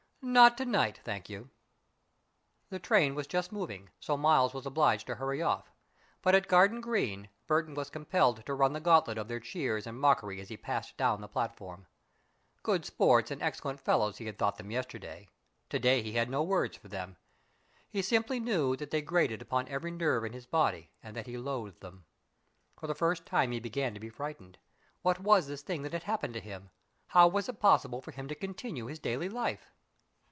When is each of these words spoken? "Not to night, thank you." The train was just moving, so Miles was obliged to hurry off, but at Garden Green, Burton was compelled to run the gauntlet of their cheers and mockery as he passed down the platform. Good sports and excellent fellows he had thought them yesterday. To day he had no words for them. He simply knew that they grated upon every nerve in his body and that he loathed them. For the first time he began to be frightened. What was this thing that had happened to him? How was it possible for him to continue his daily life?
"Not 0.23 0.55
to 0.59 0.65
night, 0.65 0.99
thank 1.03 1.31
you." 1.31 1.49
The 2.69 2.77
train 2.77 3.15
was 3.15 3.25
just 3.25 3.51
moving, 3.51 3.89
so 3.99 4.15
Miles 4.15 4.53
was 4.53 4.67
obliged 4.67 5.07
to 5.07 5.15
hurry 5.15 5.41
off, 5.41 5.71
but 6.21 6.35
at 6.35 6.47
Garden 6.47 6.79
Green, 6.79 7.27
Burton 7.47 7.73
was 7.73 7.89
compelled 7.89 8.45
to 8.45 8.53
run 8.53 8.73
the 8.73 8.79
gauntlet 8.79 9.17
of 9.17 9.27
their 9.27 9.39
cheers 9.39 9.87
and 9.87 9.99
mockery 9.99 10.39
as 10.39 10.49
he 10.49 10.57
passed 10.57 10.95
down 10.95 11.21
the 11.21 11.27
platform. 11.27 11.87
Good 12.61 12.85
sports 12.85 13.31
and 13.31 13.41
excellent 13.41 13.79
fellows 13.79 14.19
he 14.19 14.27
had 14.27 14.37
thought 14.37 14.57
them 14.57 14.69
yesterday. 14.69 15.27
To 15.69 15.79
day 15.79 16.03
he 16.03 16.13
had 16.13 16.29
no 16.29 16.43
words 16.43 16.77
for 16.77 16.87
them. 16.87 17.17
He 17.89 18.03
simply 18.03 18.39
knew 18.39 18.75
that 18.75 18.91
they 18.91 19.01
grated 19.01 19.41
upon 19.41 19.67
every 19.69 19.91
nerve 19.91 20.23
in 20.23 20.33
his 20.33 20.45
body 20.45 20.91
and 21.01 21.15
that 21.17 21.25
he 21.25 21.35
loathed 21.35 21.79
them. 21.81 22.05
For 22.79 22.85
the 22.85 22.95
first 22.95 23.25
time 23.25 23.51
he 23.51 23.59
began 23.59 23.95
to 23.95 23.99
be 23.99 24.09
frightened. 24.11 24.59
What 25.01 25.19
was 25.19 25.47
this 25.47 25.63
thing 25.63 25.81
that 25.81 25.93
had 25.93 26.03
happened 26.03 26.35
to 26.35 26.39
him? 26.41 26.69
How 27.07 27.27
was 27.27 27.49
it 27.49 27.59
possible 27.59 28.01
for 28.03 28.11
him 28.11 28.27
to 28.27 28.35
continue 28.35 28.85
his 28.85 28.99
daily 28.99 29.27
life? 29.27 29.71